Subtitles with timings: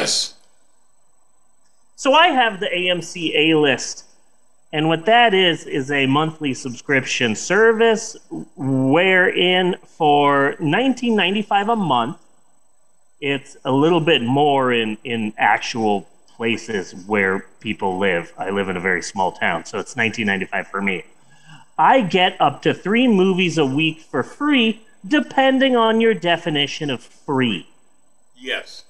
[0.00, 0.34] Yes.
[1.96, 4.04] So I have the AMC A list.
[4.72, 8.16] And what that is, is a monthly subscription service
[8.56, 12.16] wherein for $19.95 a month,
[13.20, 18.32] it's a little bit more in, in actual places where people live.
[18.38, 21.04] I live in a very small town, so it's $19.95 for me.
[21.76, 27.02] I get up to three movies a week for free, depending on your definition of
[27.02, 27.66] free.
[28.36, 28.84] Yes.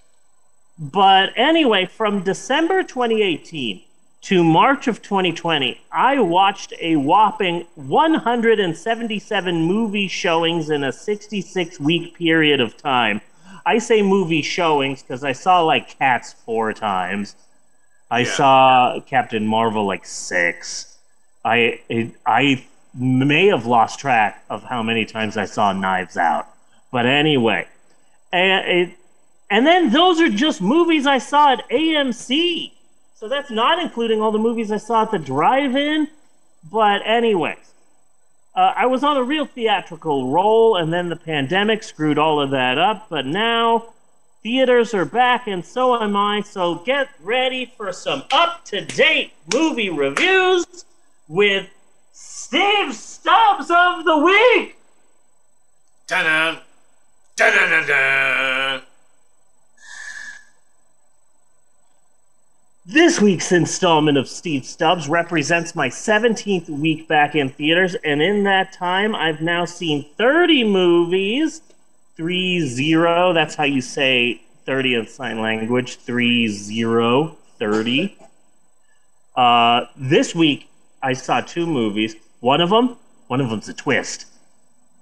[0.80, 3.82] But anyway, from December 2018
[4.22, 12.14] to March of 2020, I watched a whopping 177 movie showings in a 66 week
[12.16, 13.20] period of time.
[13.66, 17.36] I say movie showings because I saw like Cats four times.
[18.10, 18.32] I Yeah.
[18.32, 20.96] saw Captain Marvel like six.
[21.44, 26.46] I it, I may have lost track of how many times I saw Knives Out.
[26.90, 27.68] But anyway,
[28.32, 28.96] and it,
[29.50, 32.72] and then those are just movies I saw at AMC.
[33.16, 36.08] So that's not including all the movies I saw at the drive-in.
[36.70, 37.58] But anyways,
[38.54, 42.50] uh, I was on a real theatrical roll, and then the pandemic screwed all of
[42.50, 43.08] that up.
[43.10, 43.92] But now
[44.42, 46.42] theaters are back, and so am I.
[46.42, 50.84] So get ready for some up-to-date movie reviews
[51.28, 51.68] with
[52.12, 54.76] Steve's Stubs of the Week.
[56.06, 56.58] Dun dun
[57.36, 58.82] dun dun dun.
[62.86, 68.44] This week's installment of Steve's Stubs represents my 17th week back in theaters, and in
[68.44, 71.60] that time, I've now seen 30 movies.
[72.16, 75.96] 3 0, that's how you say 30 in sign language.
[75.96, 78.18] 3 0, 30.
[79.36, 80.70] Uh, this week,
[81.02, 82.16] I saw two movies.
[82.40, 84.24] One of them, one of them's a twist.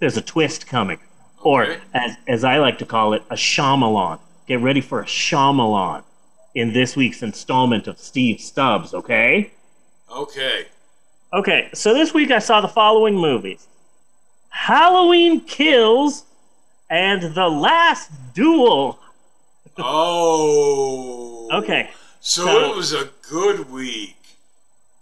[0.00, 0.98] There's a twist coming.
[1.42, 4.18] Or, as, as I like to call it, a Shyamalan.
[4.48, 6.02] Get ready for a Shyamalan
[6.54, 9.50] in this week's installment of Steve's Stubs, okay?
[10.10, 10.66] Okay.
[11.32, 13.66] Okay, so this week I saw the following movies
[14.50, 16.24] Halloween Kills
[16.90, 18.98] and The Last Duel.
[19.76, 21.48] Oh.
[21.52, 21.90] Okay,
[22.20, 24.16] So, So- it was a good week.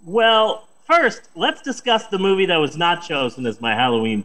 [0.04, 4.24] well, first, let's discuss the movie that was not chosen as my Halloween,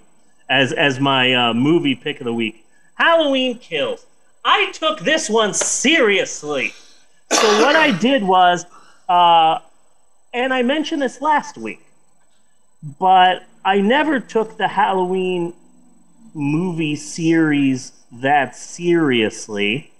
[0.49, 2.65] as, as my uh, movie pick of the week
[2.95, 4.05] Halloween Kills.
[4.43, 6.73] I took this one seriously.
[7.31, 8.65] So, what I did was,
[9.09, 9.59] uh,
[10.33, 11.81] and I mentioned this last week,
[12.99, 15.53] but I never took the Halloween
[16.33, 19.91] movie series that seriously.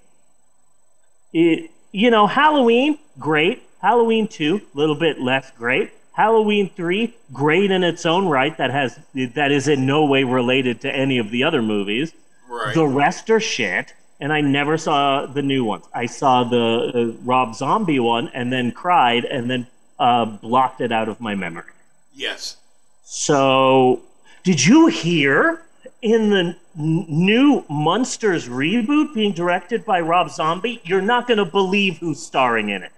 [1.34, 3.64] It, you know, Halloween, great.
[3.81, 5.91] Halloween 2, a little bit less great.
[6.14, 8.56] Halloween 3, great in its own right.
[8.58, 9.00] That has
[9.36, 12.14] that is in no way related to any of the other movies.
[12.50, 12.75] Right.
[12.75, 15.86] The rest are shit, and I never saw the new ones.
[15.94, 19.68] I saw the uh, Rob Zombie one and then cried and then
[20.00, 21.74] uh, blocked it out of my memory.
[22.14, 22.58] yes.
[23.04, 24.04] So,
[24.44, 25.64] did you hear
[26.02, 30.80] in the new Monsters reboot being directed by Rob Zombie?
[30.86, 32.94] You're not going to believe who's starring in it.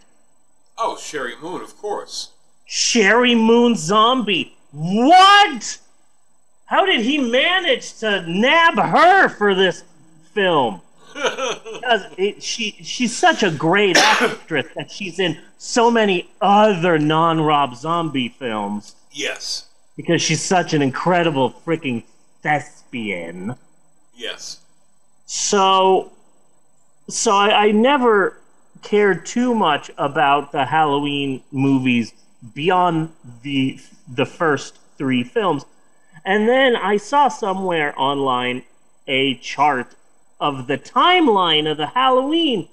[0.77, 2.29] Oh, Sheri Moon, of course.
[2.69, 4.55] Sheri Moon Zombie.
[4.71, 5.79] What?
[6.65, 9.83] How did he manage to nab her for this
[10.33, 10.81] film?
[11.13, 17.41] Because it, she she's such a great actress that she's in so many other non
[17.41, 19.67] Rob Zombie films yes.
[19.95, 22.03] because she's such an incredible freaking
[22.41, 23.55] thespian.
[24.15, 24.59] Yes.
[25.25, 26.11] So,
[27.09, 28.37] so I, I never
[28.81, 32.13] cared too much about the Halloween movies
[32.53, 33.09] beyond
[33.41, 33.79] the
[34.13, 35.65] the first three films,
[36.25, 38.63] and then I saw somewhere online
[39.07, 39.95] a chart
[40.39, 42.67] of the timeline of the Halloween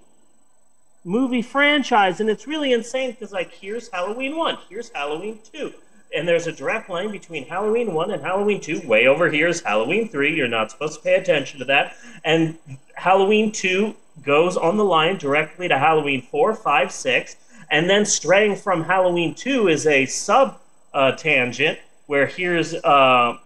[1.04, 5.72] movie franchise, and it's really insane because like here's Halloween one, here's Halloween two,
[6.14, 8.80] and there's a direct line between Halloween one and Halloween two.
[8.86, 10.34] Way over here is Halloween three.
[10.34, 12.58] You're not supposed to pay attention to that, and
[12.94, 17.36] Halloween two goes on the line directly to Halloween four, five, six,
[17.70, 20.58] and then straying from Halloween two is a sub
[20.92, 22.74] uh, tangent where here's.
[22.74, 23.38] Uh,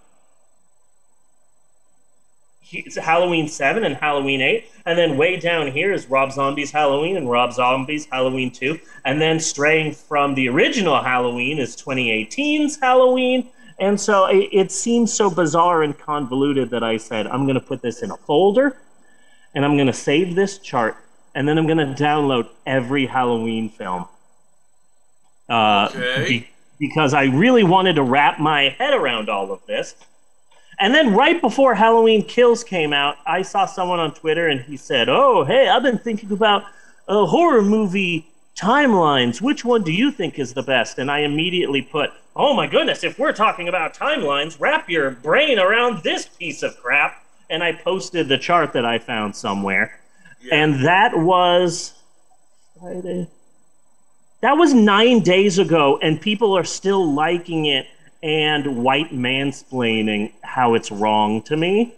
[2.81, 4.71] it's Halloween 7 and Halloween 8.
[4.87, 8.79] And then way down here is Rob Zombie's Halloween and Rob Zombie's Halloween 2.
[9.05, 13.49] And then straying from the original Halloween is 2018's Halloween.
[13.79, 17.61] And so it, it seems so bizarre and convoluted that I said, I'm going to
[17.67, 18.77] put this in a folder
[19.55, 20.97] and I'm going to save this chart.
[21.35, 24.07] And then I'm going to download every Halloween film.
[25.49, 26.29] Uh, Okay.
[26.29, 26.49] be-
[26.79, 29.95] because I really wanted to wrap my head around all of this.
[30.79, 34.77] And then right before Halloween Kills came out, I saw someone on Twitter and he
[34.77, 36.65] said, "Oh, hey, I've been thinking about
[37.09, 38.27] uh, horror movie
[38.57, 39.41] timelines.
[39.41, 40.99] Which one do you think is the best?
[40.99, 45.59] And I immediately put, oh my goodness, if we're talking about timelines, wrap your brain
[45.59, 47.23] around this piece of crap.
[47.51, 50.01] And I posted the chart that I found somewhere.
[50.41, 50.55] Yeah.
[50.55, 51.93] And that was
[52.81, 53.29] Friday.
[54.41, 57.87] That was nine days ago, and people are still liking it
[58.25, 61.95] and white mansplaining how it's wrong to me.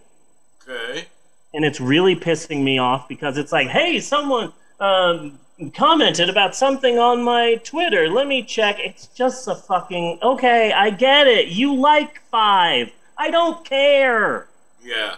[0.61, 1.05] Okay.
[1.53, 4.51] And it's really pissing me off because it's like, hey, someone
[4.81, 5.39] um,
[5.73, 8.09] commented about something on my Twitter.
[8.09, 8.77] Let me check.
[8.77, 10.19] It's just a fucking.
[10.21, 11.47] Okay, I get it.
[11.47, 12.91] You like five.
[13.17, 14.47] I don't care.
[14.83, 15.15] Yeah.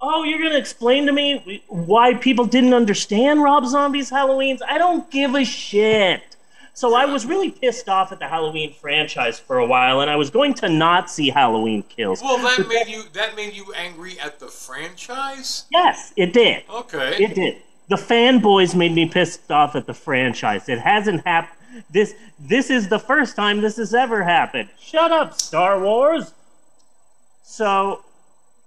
[0.00, 4.62] Oh, you're gonna explain to me why people didn't understand Rob Zombie's Halloween's?
[4.62, 6.35] I don't give a shit.
[6.76, 10.16] So I was really pissed off at the Halloween franchise for a while, and I
[10.16, 12.20] was going to not see Halloween Kills.
[12.22, 15.64] Well, that made you that made you angry at the franchise.
[15.70, 16.64] Yes, it did.
[16.68, 17.16] Okay.
[17.16, 17.62] It did.
[17.88, 20.68] The fanboys made me pissed off at the franchise.
[20.68, 21.84] It hasn't happened.
[21.90, 24.68] This this is the first time this has ever happened.
[24.78, 26.34] Shut up, Star Wars.
[27.42, 28.04] So,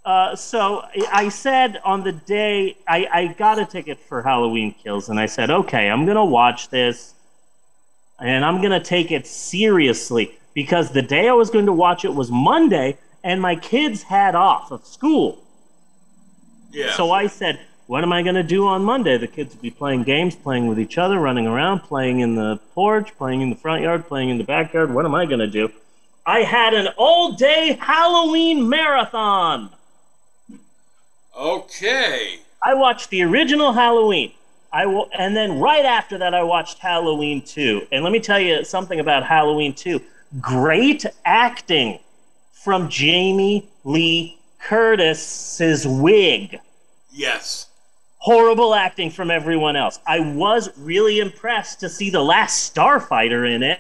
[0.04, 5.10] uh, so I said on the day I, I got a ticket for Halloween Kills,
[5.10, 7.14] and I said, okay, I'm gonna watch this,
[8.22, 12.14] and I'm gonna take it seriously because the day I was going to watch it
[12.14, 15.44] was Monday, and my kids had off of school.
[16.72, 16.94] yeah.
[16.94, 19.18] So I said, what am I going to do on Monday?
[19.18, 22.60] The kids will be playing games, playing with each other, running around, playing in the
[22.76, 24.94] porch, playing in the front yard, playing in the backyard.
[24.94, 25.72] What am I going to do?
[26.26, 29.70] I had an all day Halloween marathon.
[31.36, 32.40] okay.
[32.62, 34.34] I watched the original Halloween.
[34.72, 37.88] I will, and then right after that, I watched Halloween 2.
[37.92, 40.00] And let me tell you something about Halloween 2.
[40.40, 42.00] Great acting
[42.52, 46.60] from Jamie Lee Curtis's wig.
[47.12, 47.68] Yes.
[48.20, 50.00] horrible acting from everyone else.
[50.06, 53.80] I was really impressed to see the last Starfighter in it.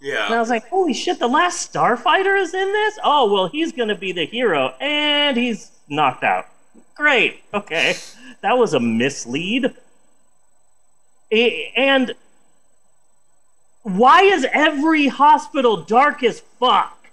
[0.00, 0.26] Yeah.
[0.26, 2.98] And I was like, holy shit, the last Starfighter is in this?
[3.02, 4.74] Oh, well, he's going to be the hero.
[4.80, 6.46] And he's knocked out.
[6.94, 7.42] Great.
[7.54, 7.96] Okay.
[8.44, 9.74] That was a mislead.
[11.32, 12.14] And
[13.84, 17.06] why is every hospital dark as fuck?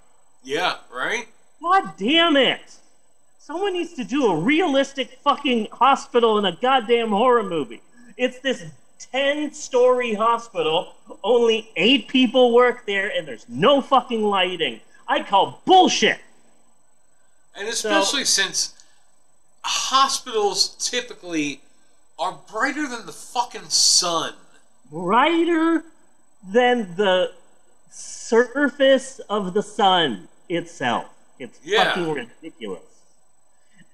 [0.44, 0.76] Yeah.
[0.92, 1.26] Right.
[1.62, 2.76] God damn it.
[3.38, 7.80] Someone needs to do a realistic fucking hospital in a goddamn horror movie.
[8.18, 8.66] It's this
[9.12, 10.92] 10 story hospital,
[11.24, 14.80] only eight people work there, and there's no fucking lighting.
[15.08, 16.18] I call bullshit.
[17.56, 18.74] And especially since
[19.64, 21.60] hospitals typically
[22.18, 24.34] are brighter than the fucking sun.
[24.90, 25.84] Brighter
[26.50, 27.32] than the
[27.90, 31.06] surface of the sun itself.
[31.38, 31.84] It's Yeah.
[31.94, 32.82] fucking ridiculous.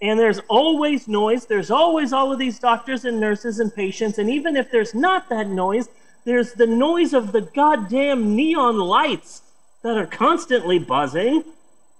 [0.00, 1.46] And there's always noise.
[1.46, 4.18] There's always all of these doctors and nurses and patients.
[4.18, 5.88] And even if there's not that noise,
[6.24, 9.42] there's the noise of the goddamn neon lights
[9.82, 11.44] that are constantly buzzing.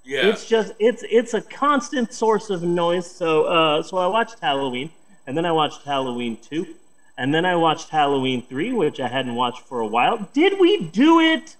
[0.09, 0.29] Yeah.
[0.29, 3.07] It's just it's it's a constant source of noise.
[3.07, 4.91] So uh, so I watched Halloween,
[5.27, 6.77] and then I watched Halloween two,
[7.19, 10.27] and then I watched Halloween three, which I hadn't watched for a while.
[10.33, 11.57] Did we do it?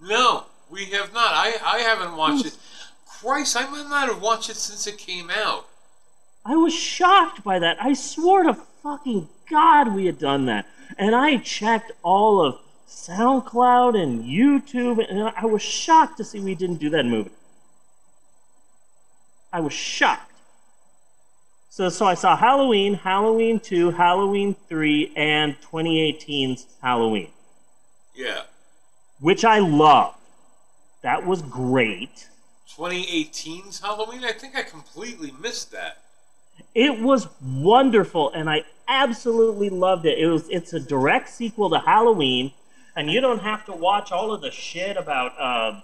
[0.00, 1.32] no, we have not.
[1.34, 2.56] I I haven't watched it.
[3.08, 5.66] Christ, I might not have watched it since it came out.
[6.46, 7.76] I was shocked by that.
[7.82, 8.54] I swore to
[8.84, 10.64] fucking God we had done that.
[10.96, 16.54] And I checked all of SoundCloud and YouTube, and I was shocked to see we
[16.54, 17.32] didn't do that movie.
[19.52, 20.30] I was shocked.
[21.70, 27.30] So, so I saw Halloween, Halloween 2, Halloween 3, and 2018's Halloween,
[28.14, 28.42] Yeah.
[29.20, 30.16] which I loved.
[31.02, 32.28] That was great.
[32.76, 34.24] 2018's Halloween.
[34.24, 35.98] I think I completely missed that.
[36.74, 40.18] It was wonderful, and I absolutely loved it.
[40.18, 42.52] It was it's a direct sequel to Halloween,
[42.96, 45.80] and you don't have to watch all of the shit about uh,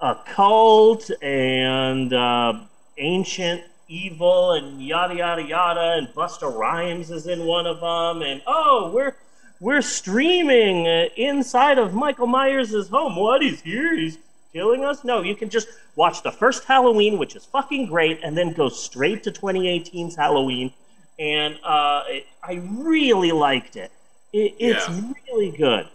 [0.00, 2.54] y- a cult and uh,
[2.98, 5.94] ancient evil and yada yada yada.
[5.98, 9.16] And Busta Rhymes is in one of them, and oh, we're
[9.60, 13.16] we're streaming inside of Michael Myers' home.
[13.16, 13.42] What?
[13.42, 13.94] He's here.
[13.96, 14.18] He's
[14.52, 15.04] killing us?
[15.04, 18.68] No, you can just watch the first Halloween, which is fucking great, and then go
[18.68, 20.72] straight to 2018's Halloween.
[21.18, 23.92] And uh, it, I really liked it.
[24.32, 25.02] it it's Yeah.
[25.26, 25.86] really good.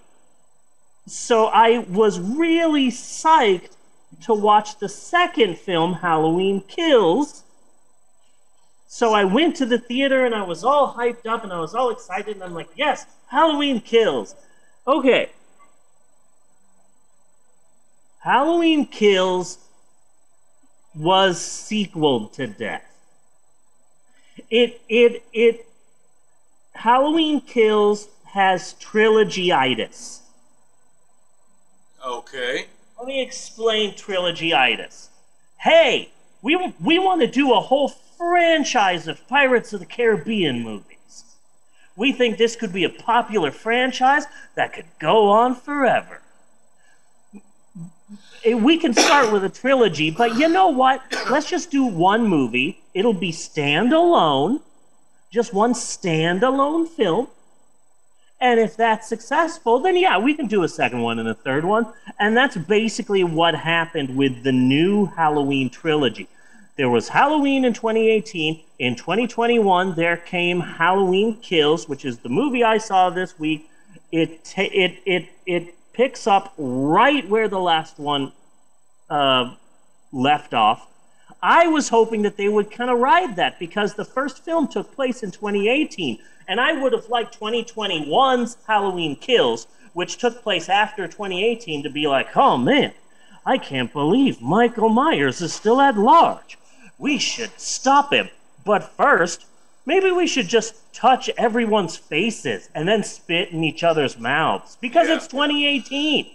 [1.08, 3.72] So I was really psyched
[4.22, 7.44] to watch the second film, Halloween Kills.
[8.88, 11.74] So I went to the theater and I was all hyped up and I was
[11.76, 14.36] all excited and I'm like, yes, Halloween Kills.
[14.88, 15.30] Okay,
[18.26, 19.60] Halloween Kills
[20.96, 22.84] was sequeled to death.
[24.50, 25.68] It it it
[26.74, 30.22] Halloween Kills has trilogyitis.
[32.04, 32.66] Okay.
[33.06, 35.10] Let me explain trilogyitis.
[35.60, 36.10] Hey,
[36.42, 41.24] we, we want to do a whole franchise of Pirates of the Caribbean movies.
[41.96, 46.20] We think this could be a popular franchise that could go on forever.
[48.44, 51.04] Eh, We can start with a trilogy, but you know what?
[51.30, 52.82] Let's just do one movie.
[52.96, 54.62] It'll be standalone,
[55.30, 57.28] just one standalone film.
[58.46, 61.66] And if that's successful, then yeah, we can do a second one and a third
[61.66, 61.92] one.
[62.20, 66.28] And that's basically what happened with the new Halloween trilogy.
[66.76, 68.62] There was Halloween in 2018.
[68.78, 73.68] In 2021, there came Halloween Kills, which is the movie I saw this week.
[74.12, 78.32] It it it it picks up right where the last one
[79.10, 79.56] uh,
[80.12, 80.86] left off.
[81.48, 84.92] I was hoping that they would kind of ride that because the first film took
[84.96, 91.06] place in 2018, and I would have liked 2021's Halloween Kills, which took place after
[91.08, 92.94] 2018, to be like, oh man,
[93.46, 96.58] I can't believe Michael Myers is still at large.
[96.98, 98.30] We should stop him.
[98.66, 99.46] But first,
[99.86, 105.10] maybe we should just touch everyone's faces and then spit in each other's mouths because
[105.10, 105.18] Yeah.
[105.18, 106.26] it's 2018.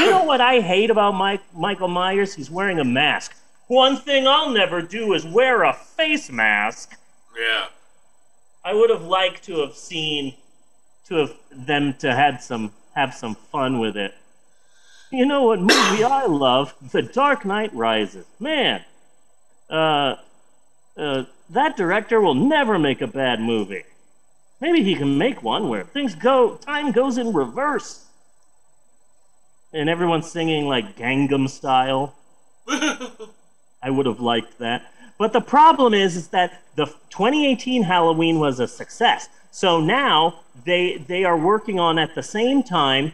[0.00, 2.34] you know what I hate about Mike, Michael Myers?
[2.34, 3.34] He's wearing a mask.
[3.70, 6.96] One thing I'll never do is wear a face mask.
[7.38, 7.66] Yeah.
[8.64, 10.34] I would have liked to have seen
[11.06, 14.12] to have them to had some have some fun with it.
[15.12, 16.74] You know what movie I love?
[16.90, 18.26] The Dark Knight Rises.
[18.40, 18.84] Man,
[19.70, 20.16] uh,
[20.96, 23.84] uh, that director will never make a bad movie.
[24.60, 28.04] Maybe he can make one where things go, time goes in reverse,
[29.72, 32.16] and everyone's singing like Gangnam Style.
[33.82, 34.92] I would have liked that.
[35.18, 39.28] But the problem is, is that the 2018 Halloween was a success.
[39.50, 43.12] So now they they are working on at the same time.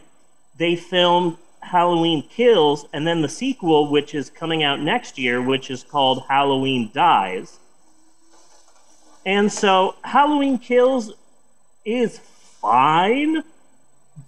[0.56, 5.70] They filmed Halloween Kills, and then the sequel, which is coming out next year, which
[5.70, 7.58] is called Halloween Dies.
[9.24, 11.12] And so Halloween Kills
[11.84, 12.20] is
[12.60, 13.42] fine,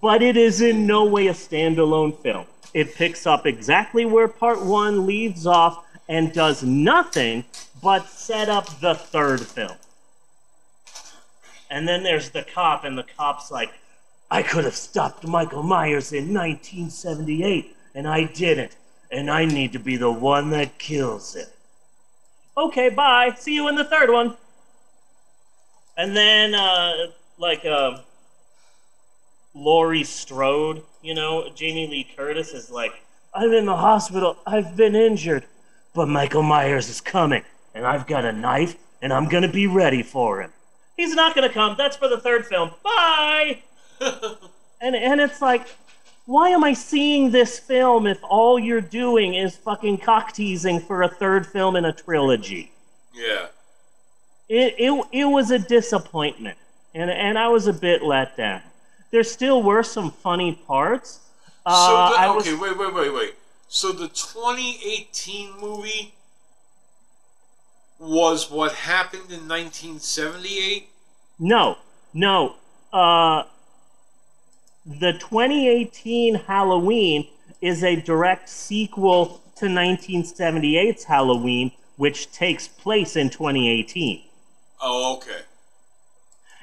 [0.00, 2.47] but it is in no way a standalone film.
[2.75, 7.44] It picks up exactly where part one leaves off and does nothing
[7.82, 9.76] but set up the third film.
[11.70, 13.70] And then there's the cop, and the cop's like,
[14.30, 18.76] I could have stopped Michael Myers in 1978, and I didn't.
[19.10, 21.46] And I need to be the one that kills him.
[22.56, 23.34] Okay, bye.
[23.38, 24.36] See you in the third one.
[25.96, 27.98] And then, uh, like, uh,
[29.54, 32.92] Laurie Strode, you know, Jamie Lee Curtis is like,
[33.32, 34.36] I'm in the hospital.
[34.46, 35.44] I've been injured.
[35.95, 37.42] But Michael Myers is coming,
[37.75, 40.52] and I've got a knife, and I'm going to be ready for him.
[40.97, 41.75] He's not going to come.
[41.78, 42.71] That's for the third film.
[42.83, 43.62] Bye!
[44.80, 45.66] and, and it's like,
[46.26, 51.02] why am I seeing this film if all you're doing is fucking cock teasing for
[51.02, 52.73] a third film in a trilogy?
[53.14, 53.47] yeah.
[54.49, 56.59] it, it, it was a disappointment,
[56.95, 58.62] and, and I was a bit let down.
[59.11, 61.21] There still were some funny parts.
[61.64, 63.35] Uh, So the, I was- okay, wait, wait, wait, wait.
[63.68, 66.14] So the 2018 movie
[67.98, 70.88] was what happened in 1978.
[71.38, 71.76] no,
[72.14, 72.56] no.
[72.92, 73.42] Uh,
[74.87, 77.28] the 2018 Halloween
[77.60, 84.22] is a direct sequel to 1978's Halloween, which takes place in 2018.
[84.80, 85.42] Oh, okay.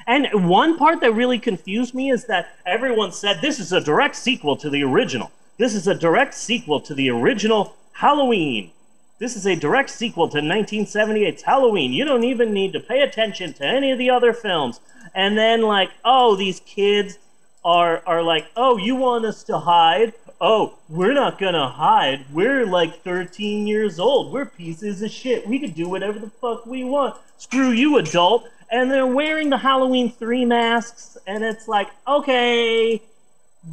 [0.08, 4.16] And one part that really confused me is that everyone said this is a direct
[4.16, 5.32] sequel to the original.
[5.58, 8.72] This is a direct sequel to the original Halloween.
[9.20, 11.94] This is a direct sequel to 1978's Halloween.
[11.94, 14.82] You don't even need to pay attention to any of the other films.
[15.14, 17.18] And then, like, oh, these kids
[17.64, 20.12] are, are like, oh, you want us to hide?
[20.42, 22.26] Oh, we're not gonna hide.
[22.34, 24.34] We're like 13 years old.
[24.34, 25.48] We're pieces of shit.
[25.48, 27.16] We can do whatever the fuck we want.
[27.38, 28.50] Screw you, adult.
[28.70, 33.02] And they're wearing the Halloween 3 masks, and it's like, okay,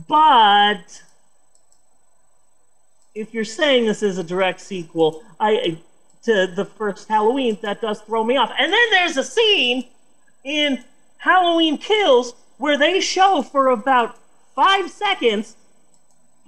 [0.06, 1.02] but
[3.14, 5.78] if you're saying this is a direct sequel, I
[6.25, 8.52] to the first Halloween, that does throw me off.
[8.57, 9.85] And then there's a scene
[10.45, 10.85] in
[11.19, 14.16] Halloween Kills where they show for about
[14.54, 15.57] five seconds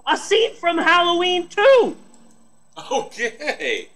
[0.07, 1.97] a scene from Halloween 2.
[2.93, 3.89] Okay.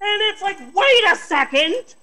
[0.00, 1.94] And it's like, wait a second!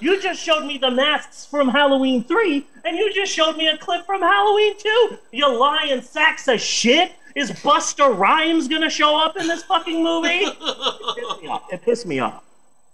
[0.00, 3.76] You just showed me the masks from Halloween 3, and you just showed me a
[3.76, 5.18] clip from Halloween 2!
[5.32, 7.12] You lying sacks of shit!
[7.34, 10.46] Is Busta Rhymes gonna show up in this fucking movie?
[10.56, 11.72] It pissed me off.
[11.72, 12.42] It pissed me off.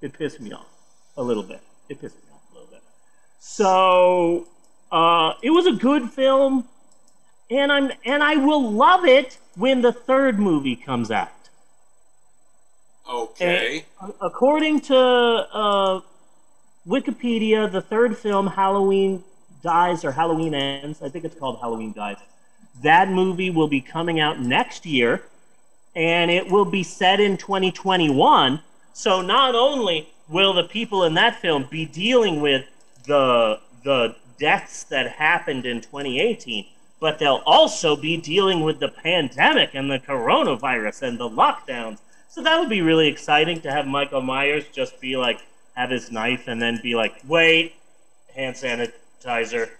[0.00, 0.66] It pissed me off.
[1.16, 1.60] A little bit.
[1.88, 2.82] It pissed me off a little bit.
[3.38, 4.46] So,
[4.92, 6.64] Uh, it was a good film,
[7.50, 11.30] and I'm and I will love it when the third movie comes out.
[13.08, 13.84] Okay.
[14.00, 16.00] And according to uh,
[16.88, 19.22] Wikipedia, the third film, Halloween
[19.62, 22.16] Dies or Halloween Ends, I think it's called Halloween Dies.
[22.82, 25.22] That movie will be coming out next year,
[25.94, 28.60] and it will be set in 2021.
[28.92, 32.64] So not only will the people in that film be dealing with
[33.06, 36.66] the the deaths that happened in 2018,
[37.00, 41.98] but they'll also be dealing with the pandemic and the coronavirus and the lockdowns.
[42.28, 45.40] So that would be really exciting to have Michael Myers just be like,
[45.74, 47.74] have his knife and then be like, wait,
[48.34, 49.70] hand sanitizer.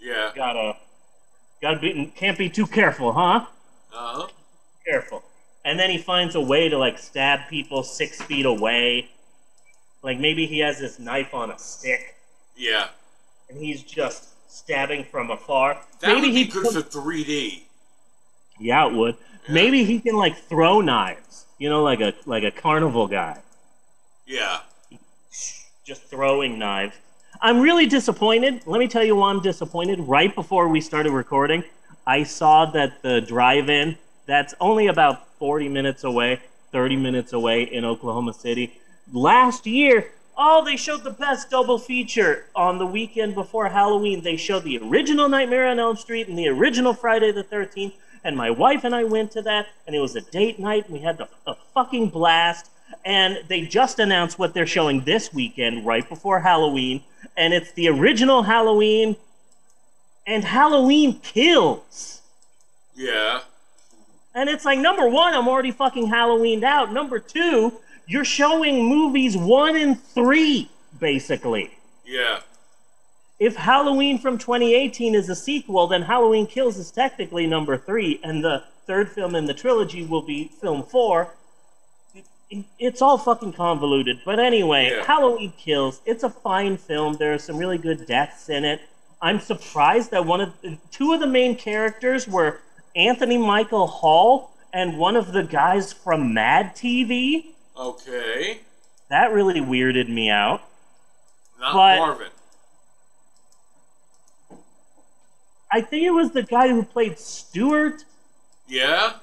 [0.00, 0.32] Yeah.
[0.34, 0.76] Gotta,
[1.64, 3.46] gotta be, can't be too careful, huh?
[3.92, 4.26] Uh huh.
[4.84, 5.22] Careful.
[5.64, 9.08] And then he finds a way to like stab people six feet away.
[10.02, 12.16] Like maybe he has this knife on a stick
[12.56, 12.88] Yeah.
[13.48, 15.78] and he's just stabbing from afar.
[16.00, 17.62] That maybe would be he good could- for 3D.
[18.60, 19.16] Yeah, it would.
[19.48, 21.46] Maybe he can like throw knives.
[21.58, 23.38] You know, like a like a carnival guy,
[24.26, 24.60] Yeah.
[25.86, 26.94] just throwing knives.
[27.44, 28.62] I'm really disappointed.
[28.64, 30.00] Let me tell you why I'm disappointed.
[30.00, 31.62] Right before we started recording,
[32.06, 36.40] I saw that the drive-in that's only about 40 minutes away,
[36.72, 38.80] 30 minutes away in Oklahoma City.
[39.12, 44.22] Last year, oh, they showed the best double feature on the weekend before Halloween.
[44.22, 47.92] They showed the original Nightmare on Elm Street and the original Friday the 13th.
[48.24, 50.94] And my wife and I went to that, and it was a date night, and
[50.94, 52.70] we had the, a fucking blast.
[53.04, 57.02] And they just announced what they're showing this weekend, right before Halloween.
[57.36, 59.16] And it's the original Halloween,
[60.26, 62.22] and Halloween kills.
[62.94, 63.40] Yeah.
[64.34, 66.92] And it's like, number one, I'm already fucking Halloweened out.
[66.92, 67.72] Number two,
[68.06, 71.70] you're showing movies one and three, basically.
[72.04, 72.40] Yeah.
[73.38, 78.44] If Halloween from 2018 is a sequel, then Halloween Kills is technically number three, and
[78.44, 81.28] the third film in the trilogy will be film four.
[82.58, 84.20] It- It's all fucking convoluted.
[84.24, 85.04] But anyway, Yeah.
[85.04, 87.14] Halloween Kills, it's a fine film.
[87.14, 88.80] There are some really good deaths in it.
[89.20, 90.52] I'm surprised that one of
[90.90, 92.60] two of the main characters were
[92.94, 97.54] Anthony Michael Hall and one of the guys from Mad TV.
[97.76, 98.60] Okay.
[99.08, 100.62] That really weirded me out.
[101.58, 102.30] Not But- Marvin.
[105.72, 108.04] I think it was the guy who played Stewart.
[108.68, 109.14] Yeah?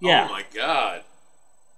[0.00, 0.26] Yeah.
[0.28, 1.02] Oh my god.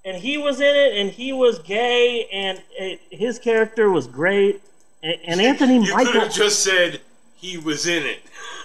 [0.04, 4.62] And he was in it, and he was gay, and it, his character was great.
[5.02, 7.00] And, and Anthony You could Michael, have just said
[7.36, 8.22] he was in it.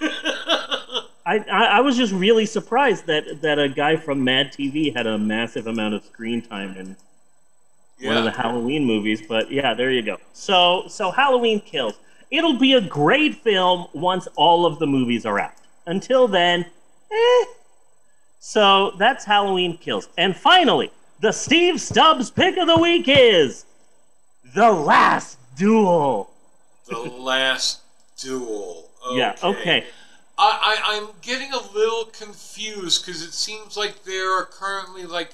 [1.26, 5.06] I, I, I was just really surprised that that a guy from Mad TV had
[5.06, 6.96] a massive amount of screen time in
[8.06, 8.30] one of the.
[8.30, 9.22] Halloween movies.
[9.26, 10.18] But yeah, there you go.
[10.32, 11.94] So so Halloween Kills.
[12.30, 15.54] It'll be a great film once all of the movies are out.
[15.86, 16.66] Until then,
[17.12, 17.44] eh.
[18.40, 20.08] So that's Halloween Kills.
[20.18, 23.64] And finally, the Steve's Stubs pick of the week is
[24.54, 26.30] The Last Duel.
[26.88, 27.80] The last
[28.16, 28.88] duel.
[29.06, 29.18] Okay.
[29.18, 29.84] Yeah, okay.
[30.38, 35.32] I, I, I'm getting a little confused because it seems like there are currently like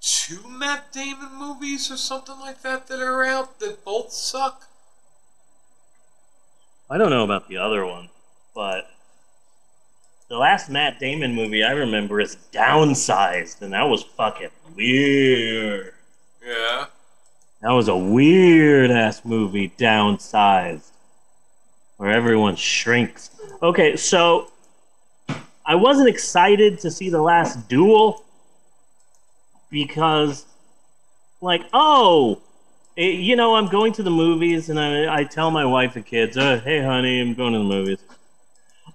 [0.00, 4.66] two Matt Damon movies or something like that that are out that both suck.
[6.90, 8.10] I don't know about the other one,
[8.54, 8.90] but
[10.32, 15.92] the last Matt Damon movie I remember is Downsized, and that was fucking weird.
[16.42, 16.86] Yeah.
[17.60, 20.88] That was a weird ass movie, Downsized,
[21.98, 23.28] where everyone shrinks.
[23.62, 24.50] Okay, so
[25.66, 28.24] I wasn't excited to see the last duel
[29.70, 30.46] because,
[31.42, 32.40] like, oh,
[32.96, 36.06] it, you know, I'm going to the movies, and I, I tell my wife and
[36.06, 37.98] kids, uh, "Hey, honey, I'm going to the movies."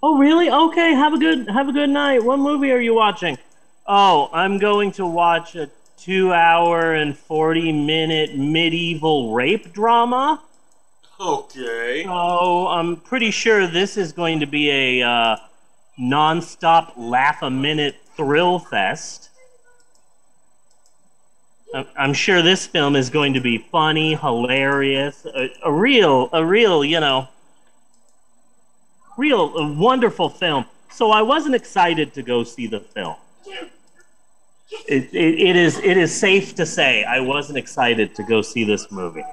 [0.09, 0.49] Oh, really?
[0.49, 2.23] Okay, have a good have a good night.
[2.23, 3.37] What movie are you watching?
[3.85, 10.41] Oh, I'm going to watch a two hour and 40 minute medieval rape drama.
[11.19, 12.05] Okay.
[12.05, 15.35] So I'm pretty sure this is going to be a uh,
[15.97, 19.29] non stop laugh a minute thrill fest.
[21.75, 26.45] I'm- I'm sure this film is going to be funny, hilarious, a, a real, a
[26.45, 27.27] real, you know,
[29.17, 30.65] real, a wonderful film.
[30.91, 33.15] So I wasn't excited to go see the film.
[34.87, 38.65] It, it, it is it is safe to say I wasn't excited to go see
[38.65, 39.23] this movie,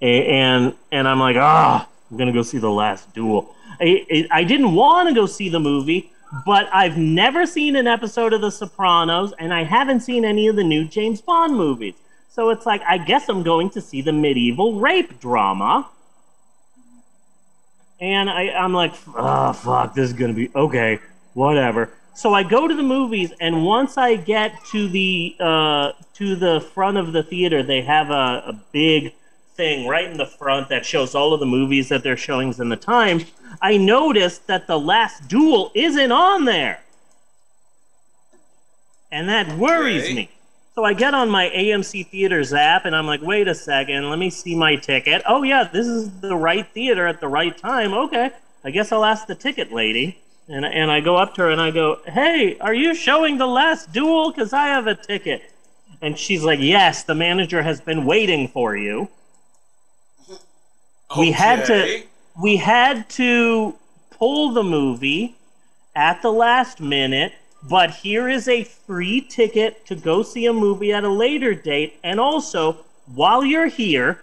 [0.00, 3.54] and and I'm like ah I'm gonna go see the Last Duel.
[3.80, 6.12] I, I- I didn't want to go see the movie,
[6.46, 10.54] but I've never seen an episode of The Sopranos, and I haven't seen any of
[10.56, 11.94] the new James Bond movies.
[12.28, 15.88] So it's like I guess I'm going to see the medieval rape drama.
[18.00, 20.98] And I, I'm like, oh fuck, this is gonna be okay,
[21.34, 21.90] whatever.
[22.14, 26.60] So I go to the movies, and once I get to the uh, to the
[26.74, 29.14] front of the theater, they have a, a big
[29.54, 32.68] thing right in the front that shows all of the movies that they're showing in
[32.68, 33.20] the time.
[33.62, 36.80] I noticed that the last duel isn't on there,
[39.10, 40.14] and that worries Okay.
[40.14, 40.30] me.
[40.78, 44.18] So I get on my AMC Theaters app and I'm like, wait a second, let
[44.20, 45.22] me see my ticket.
[45.26, 47.92] Oh, yeah, this is the right theater at the right time.
[47.92, 48.30] Okay,
[48.62, 50.20] I guess I'll ask the ticket lady.
[50.46, 53.46] And, and I go up to her and I go, hey, are you showing the
[53.48, 54.30] last duel?
[54.30, 55.50] Because I have a ticket.
[56.00, 59.08] And she's like, yes, the manager has been waiting for you.
[61.18, 62.04] We had to
[62.40, 63.74] we had to
[64.10, 65.34] pull the movie
[65.96, 70.92] at the last minute, but here is a free ticket to go see a movie
[70.92, 71.98] at a later date.
[72.04, 72.78] And also,
[73.14, 74.22] while you're here,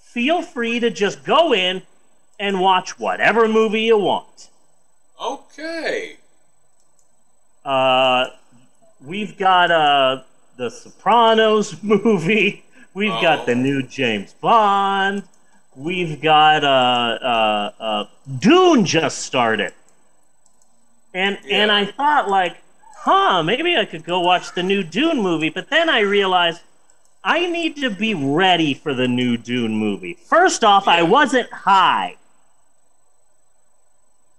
[0.00, 1.82] feel free to just go in
[2.38, 4.48] and watch whatever movie you want.
[5.20, 6.16] Okay.
[7.64, 8.26] Uh,
[9.00, 10.22] we've got uh,
[10.56, 12.64] the Sopranos movie.
[12.94, 13.22] We've Oh.
[13.22, 15.24] got the new James Bond.
[15.76, 16.68] We've got uh,
[17.20, 18.04] uh, uh,
[18.38, 19.72] Dune just started,
[21.14, 22.56] and and I thought like,
[22.98, 25.48] huh, maybe I could go watch the new Dune movie.
[25.48, 26.60] But then I realized
[27.22, 30.14] I need to be ready for the new Dune movie.
[30.14, 32.16] First off, I wasn't high.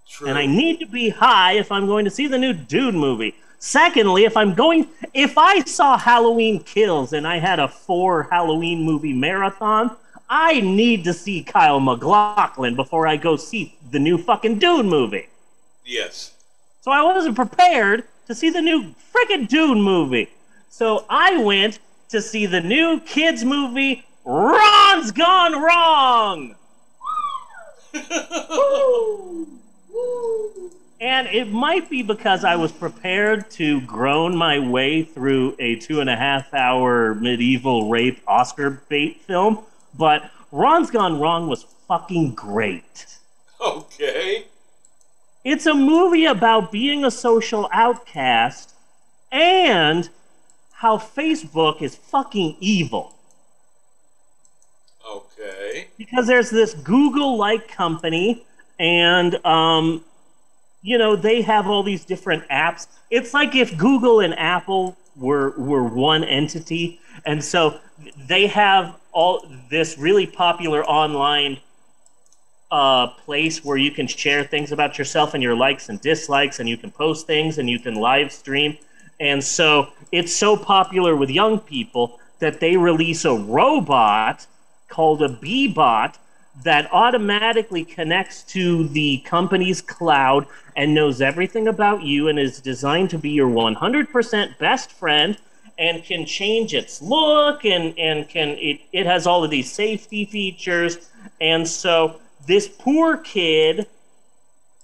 [0.08, 0.28] True.
[0.28, 3.34] and I need to be high if I'm going to see the new Dune movie.
[3.58, 8.82] Secondly, if I'm going, if I saw Halloween Kills and I had a four Halloween
[8.82, 9.94] movie marathon,
[10.30, 15.28] I need to see Kyle MacLachlan before I go see the new fucking Dune movie.
[15.84, 16.32] yes.
[16.86, 20.30] So I wasn't prepared to see the new frickin' Dune movie.
[20.68, 26.54] So I went to see the new kids movie, Ron's Gone Wrong.
[30.98, 36.00] And it might be because I was prepared to groan my way through a two
[36.00, 39.58] and a half hour medieval rape Oscar bait film,
[39.98, 43.18] but Ron's Gone Wrong was fucking great.
[43.60, 44.46] Okay.
[45.46, 48.74] It's a movie about being a social outcast
[49.30, 50.08] and
[50.72, 53.14] how Facebook is fucking evil.
[55.08, 55.86] Okay.
[55.96, 58.44] because there's this Google like company,
[58.80, 60.04] and um,
[60.82, 62.88] you know they have all these different apps.
[63.10, 67.78] It's like if Google and Apple were were one entity, and so
[68.26, 71.60] they have all this really popular online
[72.76, 76.68] uh, place where you can share things about yourself and your likes and dislikes, and
[76.68, 78.76] you can post things and you can live stream.
[79.18, 84.46] And so it's so popular with young people that they release a robot
[84.88, 86.18] called a B-bot
[86.64, 93.08] that automatically connects to the company's cloud and knows everything about you and is designed
[93.08, 95.38] to be your 100% best friend
[95.78, 100.26] and can change its look and, and can it, it has all of these safety
[100.26, 101.08] features
[101.40, 103.86] and so this poor kid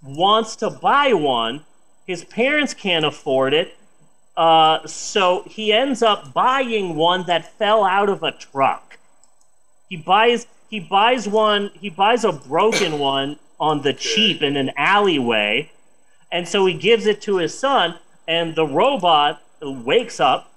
[0.02, 1.64] wants to buy one.
[2.06, 3.76] His parents can't afford it.
[4.36, 8.98] Uh, so he ends up buying one that fell out of a truck.
[9.88, 14.70] He buys he buys one he buys a broken one on the cheap in an
[14.76, 15.70] alleyway.
[16.30, 17.96] And so he gives it to his son
[18.26, 20.50] and the robot wakes up.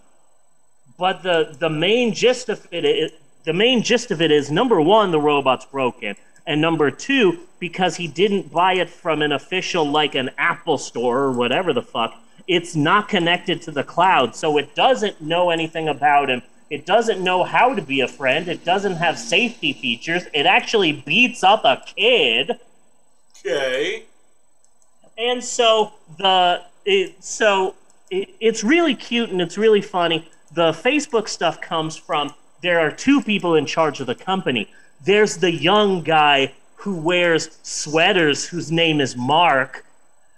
[0.97, 3.11] But the the main gist of it is,
[3.43, 6.15] the main gist of it is number one the robot's broken
[6.47, 11.19] and number two because he didn't buy it from an official like an apple store
[11.19, 12.13] or whatever the fuck
[12.47, 17.23] it's not connected to the cloud so it doesn't know anything about him it doesn't
[17.23, 21.63] know how to be a friend it doesn't have safety features it actually beats up
[21.65, 22.59] a kid
[23.45, 24.03] Okay.
[25.17, 27.75] and so the it, so
[28.09, 30.29] it, it's really cute and it's really funny.
[30.53, 34.71] The Facebook stuff comes from there are two people in charge of the company.
[35.03, 39.85] There's the young guy who wears sweaters whose name is Mark,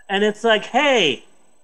[0.09, 1.23] and it's like, hey,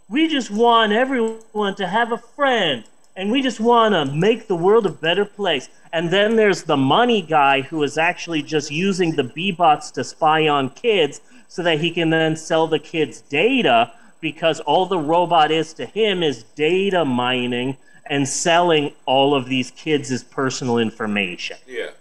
[0.09, 2.83] we just want everyone to have a friend,
[3.15, 5.69] and we just want to make the world a better place.
[5.91, 10.47] And then there's the money guy who is actually just using the B-bots to spy
[10.47, 15.51] on kids so that he can then sell the kids data because all the robot
[15.51, 17.77] is to him is data mining
[18.07, 21.57] and selling all of these kids' personal information.
[21.67, 21.91] Yeah.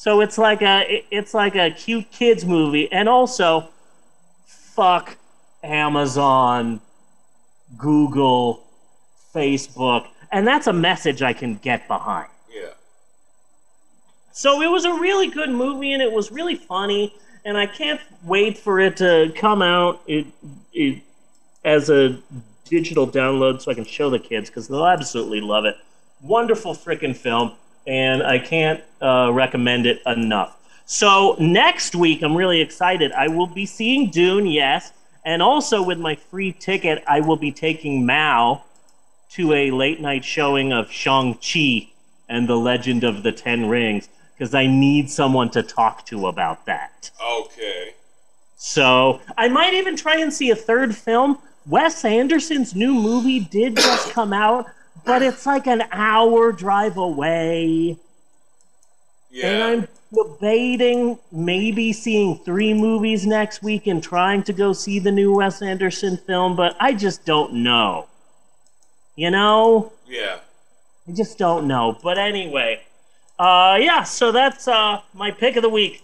[0.00, 3.68] So it's like a it's like a cute kids movie, and also,
[4.46, 5.18] fuck
[5.62, 6.80] Amazon,
[7.76, 8.64] Google,
[9.34, 12.30] Facebook, and that's a message I can get behind.
[12.50, 12.70] Yeah.
[14.32, 17.14] So it was a really good movie, and it was really funny.
[17.44, 20.24] And I can't wait for it to come out it,
[20.72, 21.02] it,
[21.62, 22.18] as a
[22.64, 25.76] digital download so I can show the kids because they'll absolutely love it.
[26.22, 27.52] Wonderful freaking film,
[27.86, 30.56] and I can't uh, recommend it enough.
[30.86, 33.12] So next week, I'm really excited.
[33.12, 34.92] I will be seeing Dune, yes,
[35.24, 38.64] and also with my free ticket, I will be taking Mao
[39.30, 41.90] to a late night showing of Shang-Chi
[42.28, 46.64] and the Legend of the Ten Rings because I need someone to talk to about
[46.66, 47.10] that.
[47.22, 47.94] Okay.
[48.56, 51.38] So I might even try and see a third film.
[51.66, 54.66] Wes Anderson's new movie did just come out,
[55.04, 57.96] but it's like an hour drive away.
[59.30, 59.46] Yeah.
[59.46, 65.12] And I'm debating maybe seeing three movies next week and trying to go see the
[65.12, 68.06] new Wes Anderson film, but I just don't know.
[69.16, 69.92] You know?
[70.06, 70.38] yeah.
[71.08, 71.98] I just don't know.
[72.02, 72.82] But anyway,
[73.38, 76.02] uh, yeah, so that's uh, my pick of the week.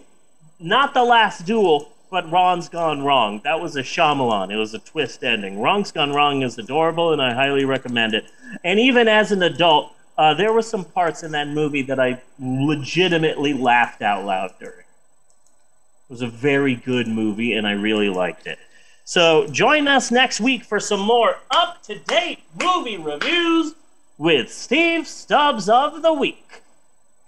[0.59, 3.40] Not the last duel, but Ron's Gone Wrong.
[3.44, 4.52] That was a Shyamalan.
[4.52, 5.60] It was a twist ending.
[5.60, 8.26] Ron's Gone Wrong is adorable, and I highly recommend it.
[8.64, 12.20] And even as an adult, uh, there were some parts in that movie that I
[12.38, 14.78] legitimately laughed out loud during.
[14.78, 18.58] It was a very good movie, and I really liked it.
[19.04, 23.74] So join us next week for some more up to date movie reviews
[24.18, 26.62] with Steve's Stubs of the Week.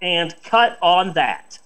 [0.01, 1.58] And cut on that.